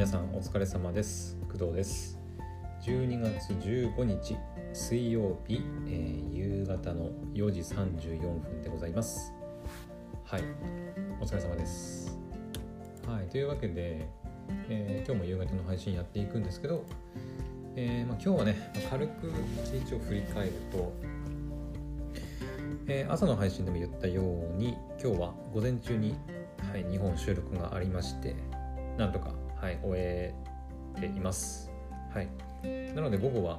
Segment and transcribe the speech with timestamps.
[0.00, 1.36] 皆さんお疲れ様です。
[1.52, 2.18] 工藤です。
[2.86, 4.34] 12月15日
[4.72, 9.34] 水曜日、えー、夕方の4時34分でございます。
[10.24, 10.42] はい。
[11.20, 12.18] お疲れ様です。
[13.06, 13.28] はい。
[13.28, 14.08] というわけで、
[14.70, 16.82] えー、今日も夕方の配信やっていくんですけど、
[17.76, 19.30] えーまあ、今日はね軽く
[19.62, 20.94] 一日を振り返ると
[22.86, 26.16] えー、朝の配信でも言ったように今日は午前中に、
[26.72, 28.34] はい、2本収録がありまして
[28.96, 30.34] なんとかはい、終え
[30.98, 31.70] ています。
[32.14, 32.28] はい、
[32.94, 33.58] なので午後は、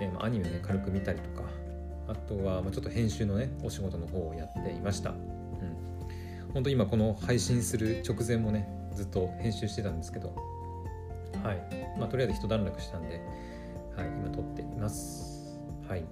[0.00, 1.48] えー、アニメをね軽く見たりとか
[2.06, 5.10] あとは、ま、ちょっと編集のねお仕事の方をやっていました。
[5.10, 10.34] うん、本当今この配信する直前もねずっと編集してたんですけど
[11.42, 13.20] はいまあとりあえず一段落したんで、
[13.96, 15.58] はい、今撮っています。
[15.88, 16.04] はい。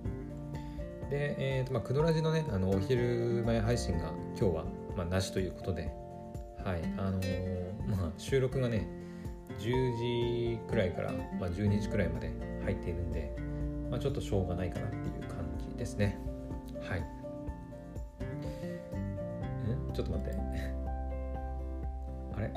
[1.10, 4.64] で、えーとまあ、クドラジのねあのお昼前配信が今日は、
[4.96, 5.92] まあ、なしということで、
[6.64, 8.88] はいあのー、まあ、収録がね
[9.58, 12.30] 10時くらいから、まあ、12時くらいまで
[12.64, 13.36] 入っているんで、
[13.90, 16.18] まあ、ちょっとしょうがないかなっていう感じですね。
[16.88, 17.00] はい。
[17.00, 17.04] ん
[19.94, 20.36] ちょっと待って。
[22.36, 22.50] あれ？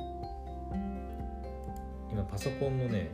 [2.11, 3.11] 今パソコンのね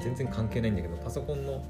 [0.00, 1.64] 全然関係ないんだけどパソコンの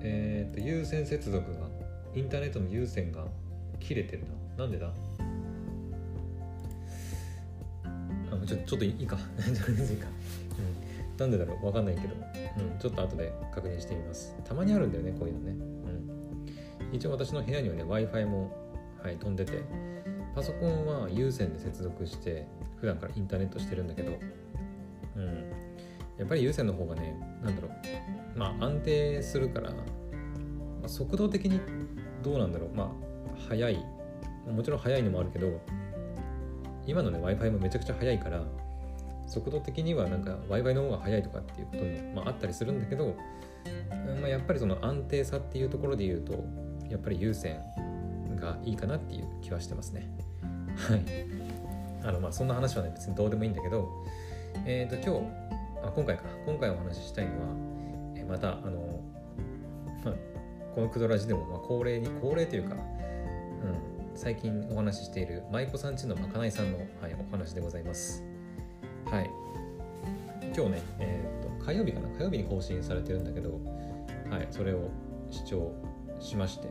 [0.00, 1.66] えっ、と有線接続が
[2.14, 3.26] インターネットの有線が
[3.80, 4.24] 切れてる
[4.56, 4.64] な。
[4.64, 4.90] なんでだ？
[8.46, 9.16] ちょちょっといいか。
[9.46, 10.06] いいか、
[10.58, 11.66] うん、なんでだろう。
[11.66, 14.34] わかんないけど、うん、ちょっと後で確認してみます。
[14.44, 15.52] たまにあるんだよねこういうのね、
[16.90, 18.50] うん、一応私の部屋にはね w i f i も、
[19.02, 19.62] はい、飛んでて
[20.34, 24.12] パソコンは有線で接続して普段からインターネットしてるんだけど、
[25.16, 25.24] うん、
[26.18, 28.38] やっぱり有線の方がねなんだろう。
[28.38, 29.76] まあ安定するから、ま
[30.84, 31.60] あ、速度的に
[32.22, 32.70] どうなんだろう。
[32.74, 33.84] まあ速い。
[34.46, 35.60] もちろん速いのもあるけど
[36.86, 38.42] 今のね w i f i もめちゃくちゃ速いから
[39.26, 43.16] 速度的にはなんか w i f i の方が速いとかっていうことも、まあ、あったりするんだけど、
[44.20, 46.44] まあ、やっぱりその安定さっていうところで言うと
[46.88, 47.60] やっぱり有線
[48.36, 50.08] がいいかなっていう気はしてますね。
[50.88, 51.02] はい。
[52.04, 53.88] あのまあそんな話はね別にどうでもいいんだけど
[54.64, 56.22] えっ、ー、と今日あ今回か。
[56.44, 57.36] 今回お話ししたいのは、
[58.16, 59.00] え、またあの、
[60.04, 60.14] まあ、
[60.74, 63.95] このクドラジでもまあ恒例に恒例というかうん。
[64.16, 68.24] 最近お話ししている舞妓さんちのまかないさんの、はい、お話でございます。
[69.04, 69.30] はい。
[70.56, 72.08] 今日ね、えー、っと、火曜日かな？
[72.16, 73.60] 火曜日に更新されてるんだけど、
[74.30, 74.88] はい、それを
[75.30, 75.70] 視聴
[76.18, 76.68] しまして、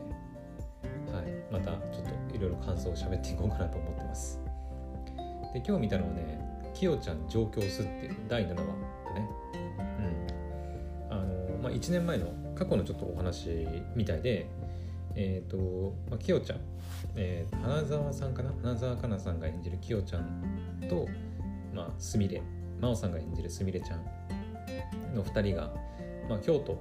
[1.12, 1.80] はい、またちょっ
[2.28, 4.40] といろいろ感想を喋っていこうかなと思ってます。
[5.54, 6.40] で、今日見たのはね、
[6.74, 9.28] きよちゃん上京すっていう第7話だね。
[11.10, 11.12] うん。
[11.12, 12.26] あの、まあ、1年前の
[12.56, 14.50] 過去のちょっとお話みたいで、
[15.16, 16.60] えっ、ー、と、まあ、きよちゃん、
[17.16, 18.52] えー、花澤さんかな？
[18.62, 21.08] 花澤香菜さんが演じるきよちゃんと、
[21.74, 22.42] まあ、すみれ。
[22.80, 24.04] 真央さんが演じるすみれちゃん
[25.14, 25.72] の2人が、
[26.28, 26.78] まあ、京都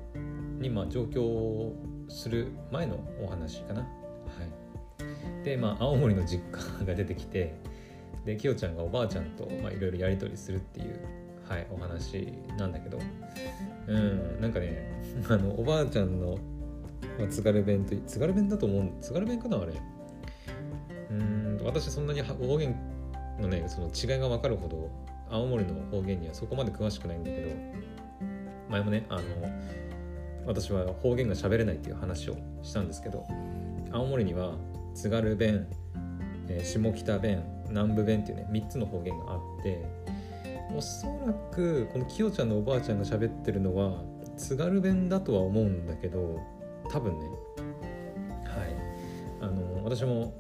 [0.60, 1.74] にまあ上京
[2.10, 3.82] する前のお話かな。
[3.82, 3.88] は
[5.42, 7.56] い、で、まあ、青森の実家が出てきて
[8.26, 11.00] できよちゃんがおばあちゃんといろいろやり取りするっていう、
[11.48, 13.00] はい、お話なんだけど。
[13.88, 14.92] うんなんかね
[15.30, 16.40] あのおばあちゃんの
[17.18, 19.74] まあ、津軽弁と津軽弁だと思う津軽弁かなあれ。
[21.12, 22.76] うん私そんなに方言
[23.40, 24.90] のねその違いが分かるほど
[25.30, 27.50] 青森の方言にはそこまで詳しくないんだけど
[28.70, 29.22] 前もねあの
[30.46, 33.26] 私は方言が喋れないっていう話をしたんですけど
[33.92, 34.54] 青森には
[34.94, 35.68] 津軽弁、
[36.48, 39.84] えー、下北弁南部弁っていうね3つの方言があって
[40.76, 44.04] おそらくこのきよちゃんのおばあちゃんが喋ってるのは
[44.38, 46.40] 津軽弁だとは思うんだけど
[46.90, 47.28] 多分ね。
[48.46, 48.76] はい。
[49.42, 50.34] あの私も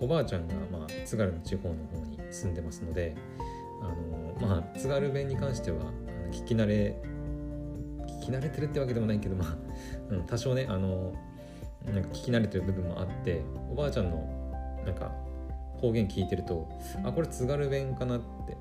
[0.00, 3.14] おばあちゃんが、まあ、津軽の地方の方に住んでますので
[3.80, 3.84] あ
[4.44, 5.78] のまあ津軽弁に関しては
[6.30, 6.96] 聞き慣れ
[8.20, 9.56] 聞き慣れてるってわけでもないけどまあ、
[10.10, 11.14] うん、多少ねあの
[11.84, 14.26] なんか聞き慣れてる部分もあっておばあちゃんの
[14.84, 15.12] なんか
[15.80, 16.68] 方言聞いてると
[17.04, 18.56] あこれ津軽弁かなって、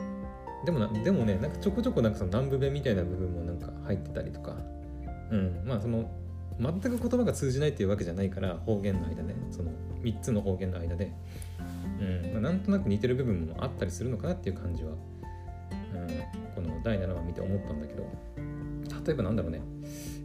[0.00, 4.56] うん、でもなでもねなんかちょこちょこなんかその南部弁みたいな部分もなんか入ってたりとか
[5.34, 5.62] うん。
[5.66, 6.08] まあその
[6.60, 9.34] 全く言葉が通じないっていうわけじゃないから方言の間ね。
[9.50, 9.70] その
[10.02, 11.12] 3つの方言の間で、
[12.00, 12.32] うん。
[12.32, 14.98] まあ、なんとなく似てる部分もあったりするのかなっていう感じは、うん、
[16.54, 18.06] この第7話見て思ったんだけど。
[19.06, 19.60] 例えばなんだろうね。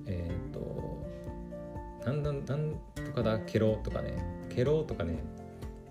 [0.06, 0.59] えっ、と
[2.06, 4.13] なんだなんとかだケロとかね。
[4.50, 5.19] ケロとかね。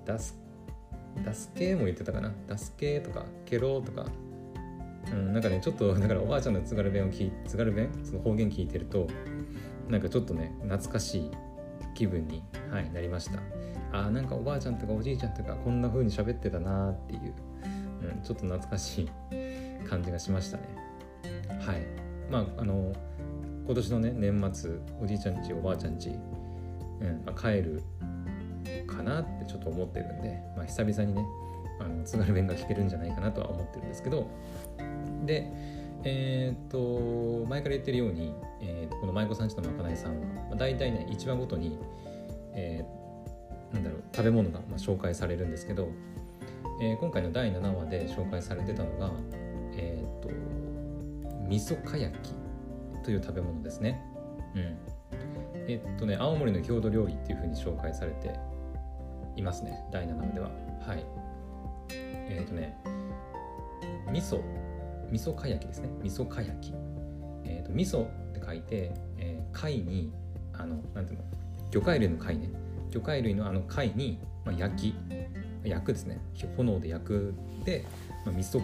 [0.05, 0.39] ダス
[1.25, 2.33] ダスケも言ってたかな。
[2.47, 4.07] ダスケとかケロとか。
[5.13, 7.91] うん、なんかねちょっと だからおばあちゃんの津軽弁を聞津軽弁？
[8.05, 9.07] その方言聞いてると
[9.89, 11.31] なんかちょっとね懐かしい
[11.95, 13.41] 気分に、はい、なりました。
[13.91, 17.33] あなんかおばあちゃんとかおじいちゃんとかこんな風に喋ってたなっていう、
[18.03, 19.11] うん、ちょっと懐かしい
[19.89, 20.65] 感じがしましたね。
[21.61, 21.83] はい。
[22.31, 22.93] まああの
[23.65, 24.71] 今年のね年末
[25.01, 27.83] おじいちゃんちおばあちゃんち、うんまあ、帰る
[28.87, 31.25] かなってちょっと思ってるんで、まあ、久々にね
[31.81, 34.29] あの津軽弁が聞けるんじゃないかなとは思ってるんですけど
[35.25, 35.51] で
[36.05, 41.79] えー、っと前から言ってるように、えー、この舞妓さんちのまかないさんは、まあ、大体ね1話ごとに、
[42.55, 45.89] えー、なんだろう食べ物がまあ紹介されるんですけど、
[46.81, 49.11] えー、今回の第7話で紹介されてたのが
[49.77, 50.29] えー、っと
[51.49, 52.33] 味噌かやき
[53.03, 54.03] という食べ物ですね。
[54.55, 54.77] うん。
[55.67, 58.39] えっとね青森の郷土料理っていうふうに紹介されて
[59.37, 60.51] いますね第7話では。
[60.87, 61.05] はい。
[62.29, 62.77] えっとね
[64.11, 64.43] 味噌
[65.11, 65.89] 味噌かやきですね。
[66.03, 66.73] 味噌かやき。
[67.45, 70.13] えっ、と味噌って書いて、えー、貝に
[70.53, 71.25] あのなんていうの？
[71.71, 72.51] 魚介類の貝ね。
[72.91, 74.95] 魚介類のあの貝に、まあ、焼き。
[75.65, 76.21] 焼くですね。
[76.57, 77.35] 炎で焼く
[77.65, 77.85] で、
[78.25, 78.63] まあ、味噌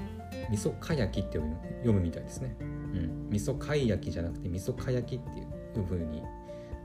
[0.51, 1.39] 味噌かやきって
[1.79, 5.43] 読むみたいですね、うん、味噌貝焼きじゃなくて味噌かやきってい
[5.83, 6.23] う風に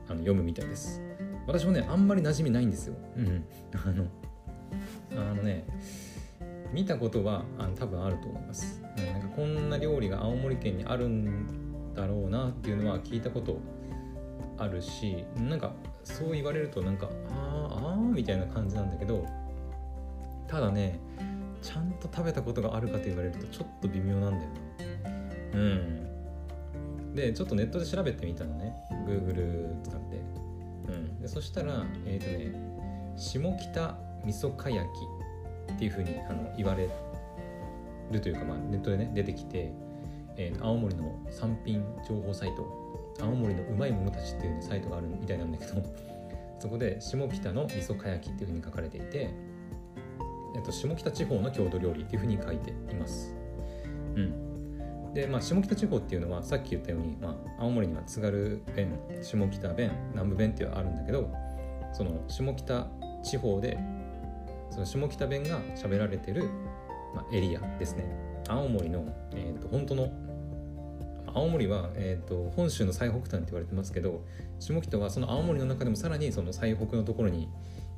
[0.08, 1.00] あの読むみたいです。
[1.46, 4.06] 私もねあんまり馴染みないんですよ、うん、あの
[5.12, 5.64] あのね
[6.72, 13.58] 見たことはあの多分あると思います、うん、なんかこんな料理が青森県にあるんだろうなっていうのは聞いたこと
[14.58, 15.72] あるしなんか
[16.04, 19.26] そう言われるとなんかあーあーみたいな感じなんだけど
[20.46, 20.98] ただね
[21.62, 24.60] ちゃんと食べたことがあるかと言われるとちょっと微妙なんだよね。
[25.54, 27.14] うん。
[27.14, 28.74] でちょっとネットで調べてみたのね。
[29.06, 30.16] Google 使って
[30.88, 31.20] うん。
[31.20, 34.86] でそしたらえっ、ー、とね下北味噌かやき。
[35.70, 36.88] っていうふうにあの言われ
[38.10, 39.72] るというか、まあ、ネットでね出てきて、
[40.36, 42.66] えー、青森の産品情報サイト
[43.20, 45.82] 青森のうまいものたちっていう、ね、サイトがあるみたいなんだけど
[46.58, 49.30] そこで下北の味噌かやきっていうふうに書かれていて
[50.54, 53.34] えっと、下北地方の郷土料理っていうふうに書いています。
[54.16, 61.30] うん、で、まあ、下北地方っていうのはさっき言ったように、まあ、青森には津軽弁下北弁南部弁っていうのはあるんだけど
[61.92, 62.88] その下北
[63.22, 63.78] 地方で
[64.70, 66.44] その下北弁が喋られてる、
[67.14, 68.04] まあ、エリアですね。
[68.48, 70.12] 青森の、えーと、本当の
[71.32, 74.24] 青森は、えーと、本州の最北端って言われてますけど
[74.58, 77.48] 下北はその青森の中でもさらにその最北のところに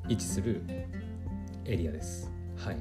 [0.07, 0.63] 位置する
[1.65, 2.31] エリアです。
[2.57, 2.77] はい。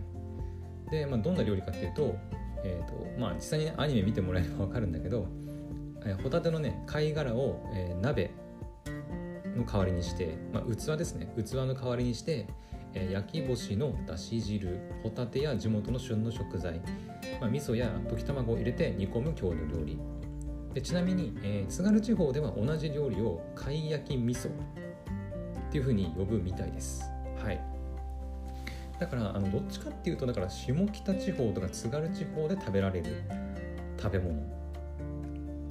[0.90, 2.16] で、まあ、どんな料理かっていうと,、
[2.64, 5.26] えーとまあ、実際に、ね、アニメ見てもらえれば分かるんだけど、
[6.04, 8.30] えー、ホタテのね貝殻を、えー、鍋
[9.56, 11.32] の代わりにして、まあ、器ですね。
[11.36, 12.46] 器の代わりにして、
[13.00, 16.80] 焼き干しのだし汁ホタテや地元の旬の食材、
[17.40, 19.98] まあ、味噌や溶き卵を入れて煮込む郷土料理
[20.74, 24.52] でちなみに、えー、津軽地方では同じ料理を貝焼き味噌っ
[25.70, 27.04] ていうふうに呼ぶみたいです
[27.42, 27.60] はい
[28.98, 33.22] だからあのどっちかっていうとだから下北地方とか津軽地方で食べられる
[34.00, 34.62] 食べ物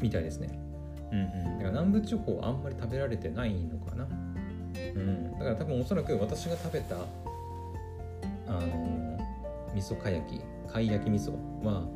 [0.01, 0.49] みたいですね。
[1.11, 4.07] うんうん、だから南部地方あんまり食べられてないのかな。
[4.95, 6.95] うん、だから多分おそらく私が食べた
[8.47, 9.19] あの
[9.73, 11.31] 味噌かやき貝焼き味噌
[11.63, 11.87] は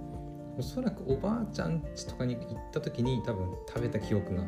[0.57, 4.44] おそらくおばあちゃんちとかに行った時に多分食べた記憶が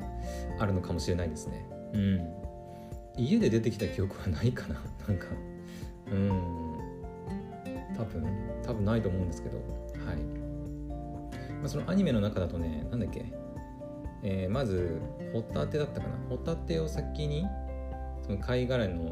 [0.59, 1.67] あるのかもしれないですね。
[1.93, 2.33] うん。
[3.17, 4.75] 家で出てきた記憶はないかな。
[5.05, 5.27] なんか。
[6.09, 6.77] うん。
[7.97, 8.23] 多分
[8.63, 9.57] 多分ないと思うんですけど
[10.05, 13.25] はい、まあ、そのアニメの中だとねなんだっけ、
[14.23, 15.01] えー、まず
[15.33, 17.45] ホタテだったかなホタテを先に
[18.27, 19.09] その貝殻の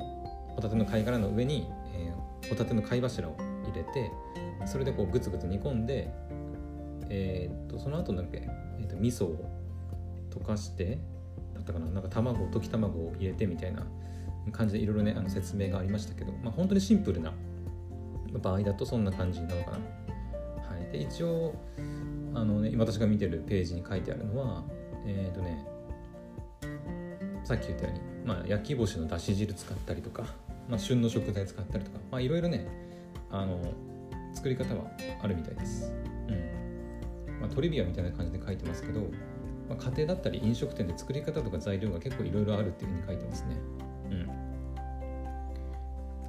[0.56, 4.12] ホタテの貝殻の上に、えー、ホタテの貝柱を入れて
[4.68, 6.12] それでこうグツグツ煮込んで
[7.10, 9.50] えー、っとその後なんだっけ、えー、っと味噌を
[10.30, 11.00] 溶かして
[11.54, 13.86] だったかななんか卵溶き卵を入れてみたいな
[14.52, 17.34] 感じでいろいろねあの説明がありましたけど、まあ、本当にシンプルな
[18.42, 19.78] 場合だとそんな感じなのかな。
[19.78, 21.56] はい、で一応
[22.34, 24.64] あの、ね、私が見てるページに書いてあるのは
[25.06, 25.66] えっ、とね
[27.46, 30.24] さっき言ったように、まあ、焼き干しのだし汁使ったりとか、
[30.68, 32.68] まあ、旬の食材使ったりとか、まあ、いろいろね
[33.30, 33.62] あの
[34.34, 34.92] 作り方は
[35.22, 35.94] あるみたいです。
[36.28, 39.02] うんまあ、トリビアみたいな感じで書いてますけど、
[39.70, 43.58] まあ、家庭だったり飲食店で作り方とか材料が結構いろいろあるっていうふうに書いてますね。
[44.10, 44.30] うん。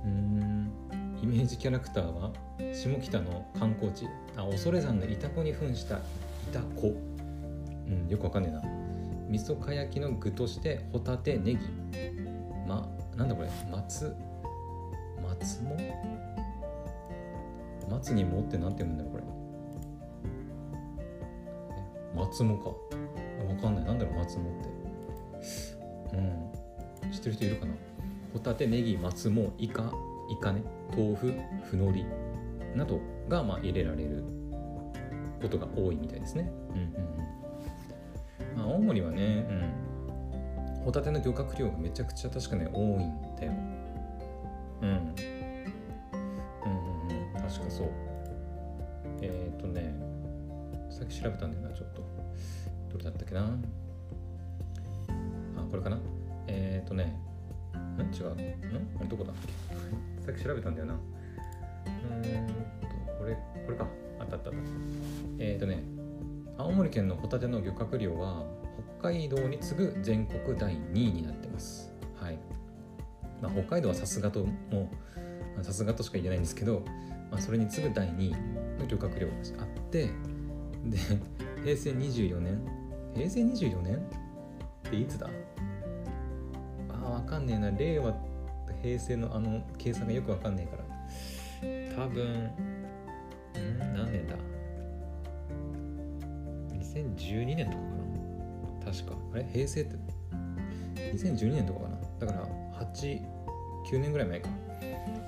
[0.04, 0.72] うん
[1.22, 2.30] イメージキャラクターは
[2.72, 6.00] 下北の観光地あ恐山のイタコに扮したイ
[6.52, 8.85] タコ、うん、よくわかんねえな
[9.28, 11.58] 味噌かやきの具としてホタテネギ。
[12.66, 13.48] まなんだこれ？
[13.70, 14.14] 松？
[15.22, 15.76] 松も？
[17.90, 19.24] 松にもってなんて読むんだよこれ。
[22.14, 22.70] 松もか。
[22.70, 22.76] わ
[23.60, 23.84] かんない。
[23.84, 26.16] なんだろう松もって。
[26.16, 27.12] うん。
[27.12, 27.72] 知ってる人いるかな？
[28.32, 29.92] ホタテネギ松もイカ。
[30.28, 30.62] イカね。
[30.90, 32.06] 豆腐ふのり。
[32.74, 34.24] などがまあ入れられる
[35.40, 36.50] ことが多いみたいですね。
[36.70, 36.76] うん。
[36.76, 36.92] うんうん。
[38.56, 39.46] まあ、青森はね、
[40.78, 43.52] うん、ホタテの漁獲量がめちゃくちゃ確かね多いんだよ。
[44.82, 44.88] うん。
[44.88, 45.04] うんうん
[47.08, 47.88] うん確かそう。
[49.22, 49.94] えっ、ー、とね
[50.90, 52.02] さっき調べたんだよなちょっと。
[52.92, 53.46] どれだったっけなあ
[55.70, 55.98] これかな
[56.46, 57.16] えっ、ー、とね
[57.74, 58.00] ん？
[58.14, 58.28] 違う。
[58.28, 58.32] ん？
[58.32, 59.34] あれどこだっ
[60.20, 60.22] け？
[60.24, 60.94] さっき調べたんだよな。
[60.94, 62.52] うーんと
[63.18, 63.34] これ
[63.66, 63.86] これか。
[64.18, 64.60] あったあったあった
[65.38, 65.82] えっ、ー、とね
[66.58, 68.44] 青森県のホタテの漁獲量は
[69.00, 71.92] 北海道に次ぐ全国第2位になってます。
[72.20, 72.38] はい。
[73.42, 74.90] まあ、北海道はさすがとも
[75.62, 76.82] さすがとしか言えないんですけど、
[77.30, 78.30] まあ、それに次ぐ第2位
[78.80, 80.06] の漁獲量があって
[80.86, 80.98] で
[81.62, 82.60] 平成24年
[83.14, 83.96] 平成24年？
[83.96, 84.00] っ
[84.90, 85.28] ていつだ？
[86.88, 87.70] あわかんねえな。
[87.70, 88.14] 令和
[88.82, 90.82] 平成のあの計算がよくわかんねえか
[91.98, 92.04] ら。
[92.04, 94.36] 多分ん何年だ？
[96.96, 97.80] 2012年とかか
[98.86, 98.92] な。
[98.92, 99.16] 確か。
[99.34, 99.46] あれ？
[99.52, 99.96] 平成って
[101.14, 101.96] ？2012年とかかな。
[102.20, 102.48] だから
[102.94, 104.48] 89年ぐらい前か。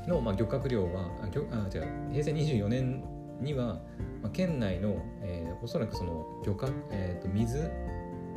[0.08, 1.86] の、まあ、漁獲量はあ漁あ違う。
[2.12, 3.04] 平成24年
[3.40, 3.80] には、
[4.22, 7.70] まあ、県内の、えー、おそらくその漁獲、えーと、水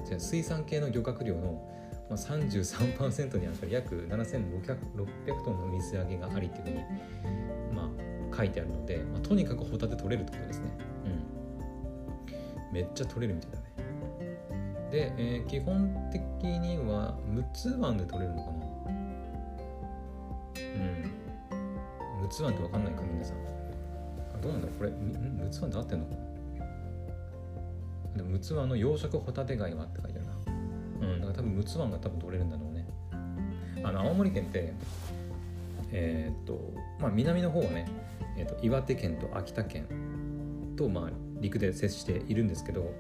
[0.05, 1.67] じゃ水産系の漁獲量の、
[2.09, 6.75] まあ、33%にあたる約7600トンの水揚げがありっていうふうに、
[7.73, 7.89] ま
[8.33, 10.90] あ、書いてあるので、まあ、とにかくホタテ取れるってことですね。
[12.71, 13.63] めっちゃ取れるみたいだね。
[14.91, 18.57] で、えー、基本的には陸奥湾で取れるのかな
[20.57, 21.03] うん。
[22.23, 23.37] 陸奥湾って分かんないか皆さん。
[24.41, 26.21] どうなんだこれ、陸奥湾で合ってんのかな
[28.17, 30.27] でも陸奥湾の養殖ホタテ貝はって書いてある
[31.01, 31.13] な。
[31.13, 31.21] うん。
[31.21, 32.85] だから多分陸奥湾が多分取れるんだろうね。
[33.83, 34.73] あの、青森県って、
[35.91, 37.87] えー、っと、まあ南の方はね、
[38.37, 39.85] えーと、岩手県と秋田県
[40.75, 41.09] と、まあ、
[41.41, 42.93] 陸で接しているんですけど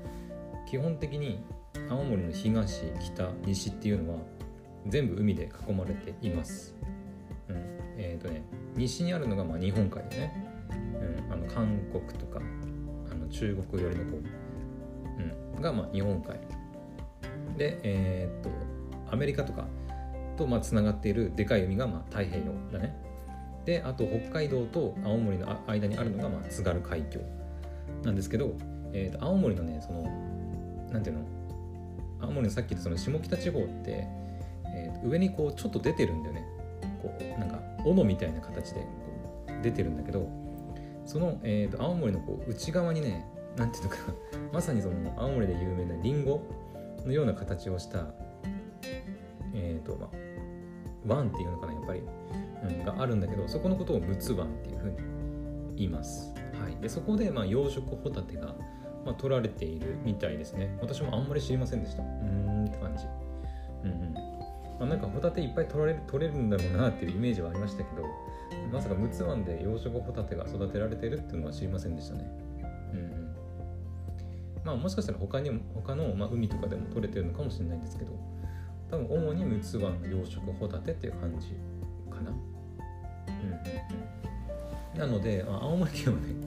[0.69, 1.43] 基本的に
[1.89, 2.81] 青森の東
[3.13, 4.19] 北西っていうのは
[4.87, 6.75] 全部海で囲まれています。
[7.49, 7.55] うん、
[7.97, 8.43] えっ、ー、とね
[8.75, 10.47] 西にあるのがまあ日本海でね、
[11.29, 12.41] うん、あの韓国とか
[13.11, 14.17] あの中国寄りの方、
[15.55, 16.39] うん、がまあ日本海。
[17.57, 18.49] でえっ、ー、と
[19.11, 19.67] アメリカとか
[20.37, 22.95] とまあつながっているでかい海がまあ太平洋だね。
[23.65, 27.19] であと北海道と青森の間にあるのが、まあ、津軽海峡。
[28.03, 28.53] なんですけど、
[28.93, 30.03] えー、と青森のねその
[30.91, 31.25] なんていうの？
[32.21, 34.07] 青森のさっき言ったその下北地方って、
[34.75, 36.45] えー、と上にこうちょっと出てるんだよね。
[37.01, 38.87] こうなんか斧みたいな形でこ
[39.59, 40.29] う出てるんだけど
[41.05, 43.25] その、えー、と青森のこう内側にね
[43.57, 43.97] なんていうのか
[44.53, 46.41] まさにその青森で有名なリンゴ
[47.05, 48.07] のような形をした
[49.53, 50.09] えっ、ー、とまあ
[51.07, 52.01] 湾っていうのかなやっぱり。
[52.63, 54.97] うんがあるんだけどそこのことを陸奥湾っていうふうに
[55.75, 56.30] 言います。
[56.81, 58.55] でそこでまあ養殖ホタテが
[59.05, 60.77] まあ取られているみたいですね。
[60.81, 62.03] 私もあんまり知りませんでした。
[62.03, 63.05] うーんって感じ。
[63.83, 68.03] うんうんまあ、なんかホタテいっぱい取られる取れるんだろうなっていうイメージはありましたけど
[68.71, 72.25] まさか陸奥湾で養殖ホタテが育てられてるっていうのは知りませんでしたね。
[72.93, 73.35] うんうん、
[74.63, 78.11] まあもしかしたら他にも他の、まあ、海とかでも取れてるのかもしれないんですけど
[78.89, 81.49] 多分主に陸奥湾の養殖ホタテっていう感じ
[82.09, 82.31] かな。
[82.31, 84.11] うん、うん
[84.97, 86.40] なので、あ、青森県はね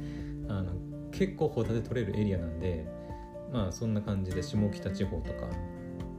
[1.25, 2.85] 結構ホタテ取れるエリアなんで
[3.51, 5.49] まあそんな感じで下北地方とか、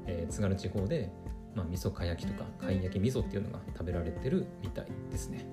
[0.07, 1.11] えー、津軽地方で、
[1.53, 5.45] まあ、味噌か焼きとか貝焼き味噌っていうのが食べられてるみたいですね。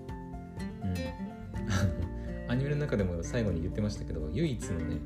[0.83, 4.97] うん、 アニメの中でも最後に言ってましたけど唯一のね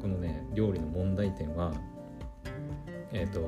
[0.00, 1.72] このね料理の問題点は
[3.12, 3.40] えっ、ー、と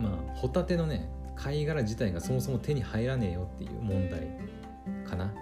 [0.00, 4.26] まあホタテのね貝殻自体がそもそも手に入らねえよっていう問題
[5.08, 5.32] かな。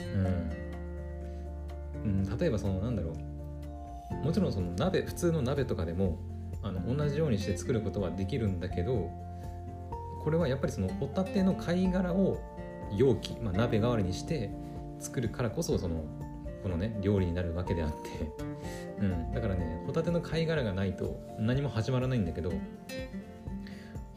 [0.00, 0.63] うん。
[2.04, 3.14] うん、例えばそのなんだろう。
[4.24, 6.18] もちろんその鍋普通の鍋とかでも
[6.62, 9.10] あの同じようにして作ることはできるんだけど
[10.22, 12.38] これはやっぱりそのホタテの貝殻を
[12.96, 14.50] 容器、まあ、鍋代わりにして
[15.00, 16.04] 作るからこそその
[16.62, 18.30] このね料理になるわけであって、
[19.00, 22.52] うん、だからねホタテの貝殻がないと何も始まらないんだけど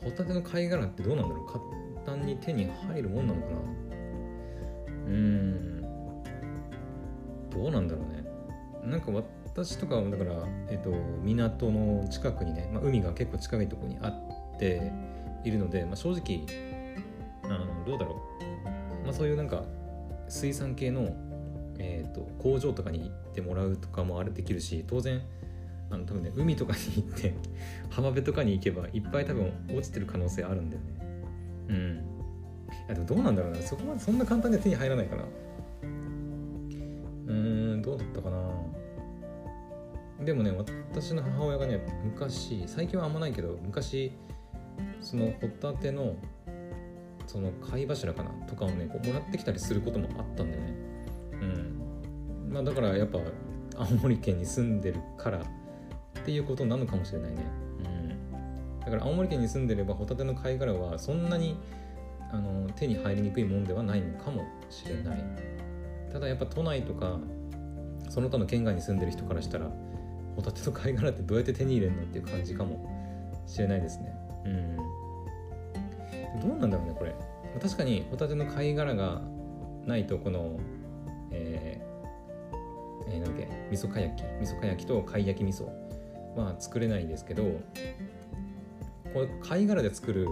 [0.04, 1.46] ホタテの貝殻ってどうなんだろう。
[1.48, 1.60] 簡
[2.06, 3.56] 単に手に入るもんなのかな。
[5.08, 5.77] うーん。
[7.58, 8.26] どうなんだろうね。
[8.84, 10.92] なんか私とかはだからえっと
[11.24, 14.94] 港の近くにね、まあ、海が結構近いところにあって
[15.44, 16.46] いるので、まあ、正直
[17.44, 18.22] あのどうだろ
[19.04, 19.64] う、まあ、そういうなんか
[20.30, 21.16] 水産系の、
[21.80, 25.22] えーと工場とかに行ってもらうとかもあれできるし当然
[25.90, 27.34] あの多分ね海とかに行って
[27.90, 30.88] 浜辺とかに行けばいっぱい多分落ちてる可能性あるんだよね。
[31.70, 32.04] うん。
[32.88, 33.62] いやでもどうなんだろうな。
[33.62, 35.24] そこまでそんな簡単に手に入らないかな
[40.28, 40.52] でもね
[40.92, 44.12] 私の母親がね昔最近はあんまないけど昔
[45.00, 46.18] そのホタテの
[47.26, 50.76] その貝柱かなとかをねこうもらってきたりすることもあったんだよね。
[51.32, 52.52] うん。
[52.52, 53.20] まあだからやっぱ
[53.78, 55.42] 青森県に住んでるからっ
[56.26, 57.38] ていうことなのかもしれないね。
[57.86, 58.38] う
[58.76, 58.80] ん。
[58.82, 61.58] だから青森県に住んでればホタテの貝殻はそんなに
[62.34, 65.24] あの手に入りにくいもんではないのかもしれない。
[66.12, 67.18] ただやっぱ都内とか
[68.10, 69.72] その他の県外に住んでる人からしたら
[70.38, 72.88] ホタテの貝殻ってどうやって手に入れるのっていう感じかも
[73.48, 74.16] しれないですね。
[74.46, 74.78] うん。
[76.40, 77.16] どうなんだろうねこれ。
[77.60, 79.22] 確かにホタテの貝殻が
[79.88, 80.60] ないとこの
[81.32, 85.66] えー、えー、なんだっけ味噌かやき味噌かやきと貝焼き味噌
[86.36, 87.44] は作れないですけど
[89.14, 90.28] これ貝殻で作る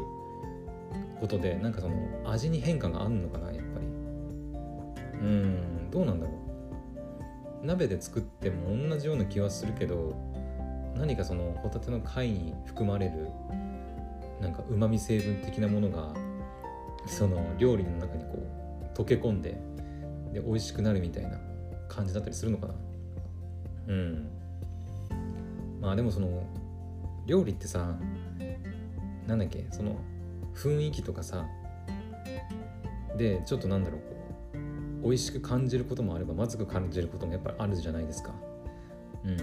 [1.19, 1.95] ことでなんかその
[2.25, 3.87] 味に変化があるのかなやっぱり。
[3.87, 5.89] うん。
[5.89, 6.34] どうなんだろう
[7.65, 10.15] 鍋で作っても同じような気はするけど
[10.95, 13.29] 何かそのホタテの貝に含まれる
[14.41, 16.13] なんかうまみ成分的なものが
[17.05, 18.43] その料理の中にこ
[18.95, 19.57] う溶け込んで
[20.33, 21.37] で美味しくなるみたいな
[21.87, 22.73] 感じだったりするのかな。
[23.87, 24.29] うん。
[25.79, 26.43] まあでもその
[27.25, 27.95] 料理ってさ
[29.27, 29.97] なんだっけその
[30.55, 31.45] 雰囲気とかさ
[33.17, 34.14] でちょっとなんだろうこう
[35.05, 38.33] 美味しく感じることもあればまずく感じることもやっぱりあるじゃないですか。
[39.23, 39.37] うん。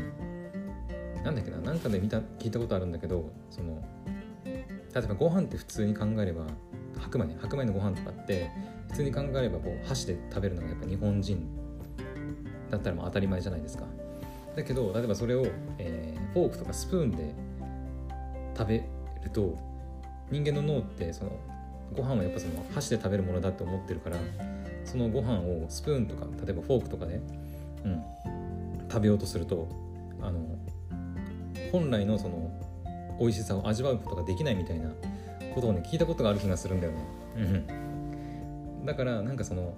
[1.23, 3.81] なんだっけななんかで見た聞いたことあるんだけどその
[4.45, 4.65] 例
[4.97, 6.47] えばご飯って普通に考えれば
[6.99, 8.51] 白米ね白米のご飯とかって
[8.89, 11.49] 普通に考えればこう箸で食べるのがやっぱ日本人
[12.71, 13.85] だったらもう当たり前じゃないですか。
[14.57, 15.47] だけど例えばそれを、
[15.79, 17.35] えー、フォークとかスプーンで
[18.59, 18.79] 食べ
[19.23, 19.57] ると
[20.31, 21.31] 人間の脳ってその
[21.95, 24.17] ご飯はやっぱその箸で食べるものだって思ってるから
[24.85, 27.21] そのご飯をスプーンとか例えばフォークとかで、
[27.85, 28.03] うん、
[28.91, 29.69] 食べようとすると
[30.21, 30.41] あの
[31.71, 32.51] 本来のその
[33.19, 34.91] 美味しさを味わうことができないみたいな
[35.55, 36.99] ことをね聞いたことがある気がするんだよね。
[37.37, 39.75] うん、だからなんかその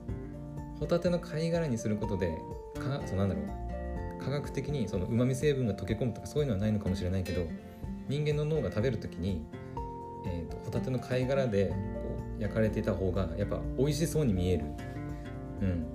[0.79, 2.37] ホタテの貝殻にすることで
[2.75, 7.47] かそなんだろう科学的にその旨味成分が溶け込むとかそういうのはないのかもしれないけど
[8.09, 9.47] 人間の脳が食べる時に、
[10.27, 11.75] えーと、ホタテの貝殻でこ
[12.39, 14.65] う焼かれていた方がやっぱ美味しそうに見える。
[15.65, 15.87] うん、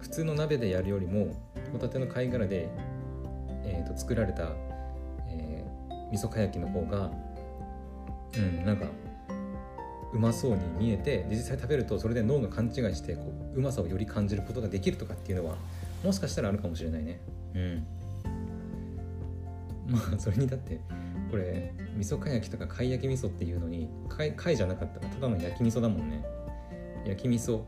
[0.00, 1.34] 普通の鍋でやるよりも
[1.72, 2.68] ホタテの貝殻で、
[3.64, 4.52] えーと作られた
[6.10, 7.10] 味噌かやきの方が
[8.36, 8.86] うんなんか
[10.12, 15.56] うまそうに見えて実際食べるとそれで脳が勘違いしてこううまさをより感じることができるとかっていうのは
[16.04, 17.20] もしかしたらあるかもしれないね。
[17.54, 17.86] うん。
[19.92, 20.80] まあそれにだって
[21.30, 26.24] これ味噌かやきとか貝焼き味噌っていうのに貝貝じゃなかったらただの焼き味噌だもんね。
[27.04, 27.62] 焼き味噌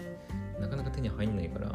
[0.60, 1.68] なかなか手に入んないから。
[1.68, 1.74] うん、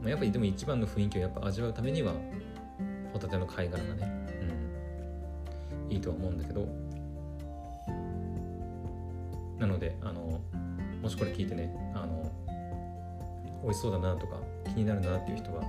[0.00, 2.12] まあ、やっぱりでも一番の雰囲気をやっぱ味わうためには
[3.12, 4.17] ホタテの貝殻がね、
[5.90, 6.66] いいとは思うんだけど
[9.58, 10.40] なのであの
[11.02, 12.30] もしこれ聞いてねあの
[13.62, 15.62] 美味しそうだなとか気になるなっていう人は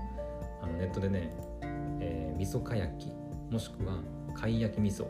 [0.62, 1.32] あのネットでね、
[1.99, 3.12] えー、味噌か焼き
[3.51, 3.95] もしくは
[4.36, 5.08] 貝焼き味噌っ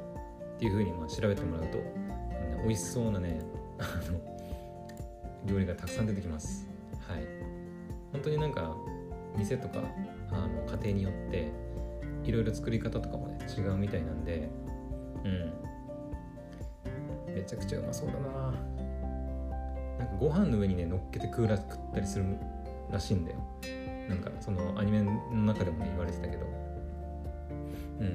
[0.59, 1.83] ていう風にまあ調べてもらうと、ね、
[2.63, 3.39] 美味しそうなね
[3.79, 4.19] あの
[5.45, 6.67] 料理がたくさん出てきます。
[7.07, 7.23] はい。
[8.11, 8.75] 本当になんか
[9.37, 9.79] 店とか
[10.31, 11.51] あの家庭によって
[12.23, 14.49] いろいろ作り方とかもね違うみたいなんで
[15.25, 15.53] うん。
[17.33, 18.53] めちゃくちゃうまそうだな。
[19.99, 22.25] なんかご飯の上にね乗っけて食うら食ったりする
[22.91, 23.37] らしいんだよ。
[24.07, 26.45] なんかそのアニメの中でもね言われてたけど。
[27.99, 28.09] うんう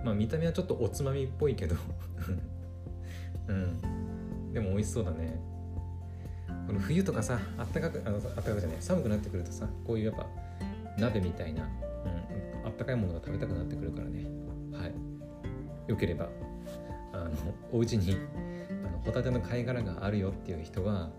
[0.00, 0.04] ん。
[0.04, 1.76] まあ見た目はちょっとおつまみっぽいけど。
[3.48, 4.52] うん。
[4.52, 5.40] でも美味しそうだね。
[6.66, 10.26] この冬とかさあったかくあのあったかくじゃない寒くなってくるとさこういうやっぱ
[10.98, 14.24] 鍋みたいな、うん、あったかいものが食べたくなってくるからね。
[14.72, 15.07] はい。
[15.88, 16.28] よければ
[17.12, 17.30] あの
[17.72, 18.16] お家に
[18.84, 21.10] あのホタテの貝殻があるよっていう人は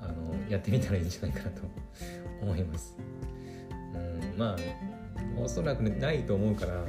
[0.00, 1.62] あのやってみたらいいんじゃないかなと
[2.40, 2.96] 思います。
[3.94, 4.56] うんまあ
[5.36, 6.84] おそらく、ね、ないと思うから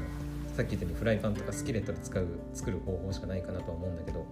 [0.55, 4.25] さっき言ったようにフライパンとかスキレットで使う作る方法しかないかなとは思うんだけど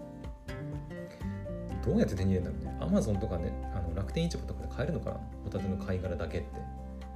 [1.85, 2.85] どうやって手に入れるんだろうね。
[2.85, 5.19] アマゾンとかねあの楽天市場とかで買えるのかな？
[5.45, 6.47] ホタテの貝殻だけって。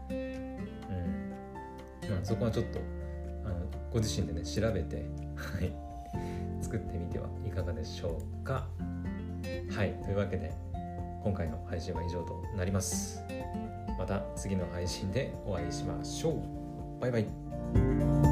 [0.10, 2.10] うん。
[2.10, 2.80] まあそこはちょっと
[3.46, 3.56] あの
[3.92, 5.06] ご自身でね調べて
[5.42, 5.74] はい。
[6.62, 8.68] 作ってみてはいかがでしょうか。
[9.76, 9.94] はい。
[10.04, 10.54] というわけで
[11.24, 13.24] 今回の配信は以上となります。
[13.98, 17.02] また次の配信でお会いしましょう。
[17.02, 18.31] バイバイ。